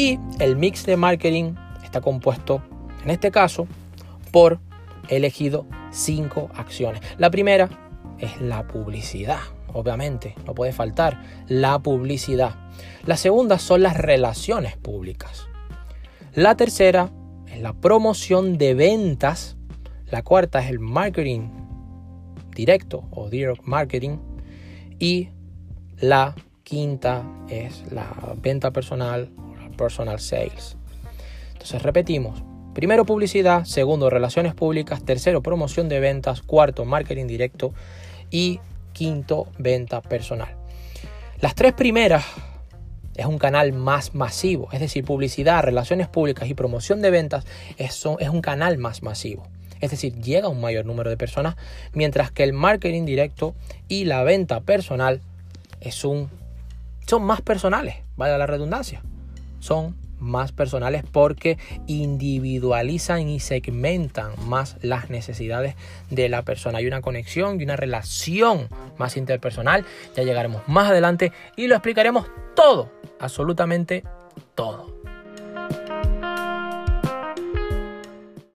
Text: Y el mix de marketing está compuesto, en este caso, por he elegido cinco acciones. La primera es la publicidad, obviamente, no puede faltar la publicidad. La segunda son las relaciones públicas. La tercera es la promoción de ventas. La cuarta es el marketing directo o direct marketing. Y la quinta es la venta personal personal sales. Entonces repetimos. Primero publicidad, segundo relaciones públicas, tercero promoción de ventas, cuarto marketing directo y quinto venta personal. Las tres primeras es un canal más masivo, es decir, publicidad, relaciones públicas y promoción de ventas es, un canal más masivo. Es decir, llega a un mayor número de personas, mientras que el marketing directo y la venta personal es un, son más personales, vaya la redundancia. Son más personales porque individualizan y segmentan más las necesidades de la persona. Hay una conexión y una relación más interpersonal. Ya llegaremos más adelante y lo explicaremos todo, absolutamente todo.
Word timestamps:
Y 0.00 0.18
el 0.38 0.56
mix 0.56 0.86
de 0.86 0.96
marketing 0.96 1.56
está 1.84 2.00
compuesto, 2.00 2.62
en 3.04 3.10
este 3.10 3.30
caso, 3.30 3.68
por 4.32 4.58
he 5.10 5.16
elegido 5.16 5.66
cinco 5.90 6.48
acciones. 6.54 7.02
La 7.18 7.30
primera 7.30 7.68
es 8.18 8.40
la 8.40 8.66
publicidad, 8.66 9.40
obviamente, 9.74 10.34
no 10.46 10.54
puede 10.54 10.72
faltar 10.72 11.20
la 11.48 11.80
publicidad. 11.80 12.54
La 13.04 13.18
segunda 13.18 13.58
son 13.58 13.82
las 13.82 13.98
relaciones 13.98 14.74
públicas. 14.78 15.46
La 16.32 16.56
tercera 16.56 17.10
es 17.46 17.60
la 17.60 17.74
promoción 17.74 18.56
de 18.56 18.72
ventas. 18.72 19.58
La 20.06 20.22
cuarta 20.22 20.60
es 20.60 20.70
el 20.70 20.78
marketing 20.78 21.50
directo 22.56 23.04
o 23.10 23.28
direct 23.28 23.64
marketing. 23.64 24.16
Y 24.98 25.28
la 25.98 26.34
quinta 26.62 27.22
es 27.50 27.84
la 27.92 28.34
venta 28.40 28.70
personal 28.70 29.30
personal 29.80 30.20
sales. 30.20 30.76
Entonces 31.52 31.82
repetimos. 31.82 32.42
Primero 32.74 33.04
publicidad, 33.04 33.64
segundo 33.64 34.10
relaciones 34.10 34.54
públicas, 34.54 35.04
tercero 35.04 35.42
promoción 35.42 35.88
de 35.88 35.98
ventas, 35.98 36.42
cuarto 36.42 36.84
marketing 36.84 37.26
directo 37.26 37.74
y 38.30 38.60
quinto 38.92 39.48
venta 39.58 40.00
personal. 40.02 40.54
Las 41.40 41.54
tres 41.54 41.72
primeras 41.72 42.24
es 43.16 43.26
un 43.26 43.38
canal 43.38 43.72
más 43.72 44.14
masivo, 44.14 44.68
es 44.72 44.80
decir, 44.80 45.04
publicidad, 45.04 45.62
relaciones 45.62 46.06
públicas 46.08 46.48
y 46.48 46.54
promoción 46.54 47.02
de 47.02 47.10
ventas 47.10 47.44
es, 47.76 48.04
un 48.04 48.40
canal 48.40 48.78
más 48.78 49.02
masivo. 49.02 49.48
Es 49.80 49.90
decir, 49.90 50.14
llega 50.20 50.46
a 50.46 50.50
un 50.50 50.60
mayor 50.60 50.86
número 50.86 51.10
de 51.10 51.16
personas, 51.16 51.56
mientras 51.92 52.30
que 52.30 52.44
el 52.44 52.52
marketing 52.52 53.04
directo 53.04 53.54
y 53.88 54.04
la 54.04 54.22
venta 54.22 54.60
personal 54.60 55.22
es 55.80 56.04
un, 56.04 56.30
son 57.06 57.24
más 57.24 57.40
personales, 57.40 57.96
vaya 58.16 58.38
la 58.38 58.46
redundancia. 58.46 59.02
Son 59.60 59.96
más 60.18 60.52
personales 60.52 61.02
porque 61.10 61.58
individualizan 61.86 63.28
y 63.28 63.40
segmentan 63.40 64.32
más 64.46 64.76
las 64.82 65.10
necesidades 65.10 65.74
de 66.10 66.28
la 66.28 66.42
persona. 66.42 66.78
Hay 66.78 66.86
una 66.86 67.00
conexión 67.00 67.60
y 67.60 67.64
una 67.64 67.76
relación 67.76 68.68
más 68.98 69.16
interpersonal. 69.16 69.84
Ya 70.14 70.22
llegaremos 70.22 70.62
más 70.68 70.90
adelante 70.90 71.32
y 71.56 71.66
lo 71.66 71.74
explicaremos 71.74 72.26
todo, 72.54 72.90
absolutamente 73.18 74.04
todo. 74.54 74.99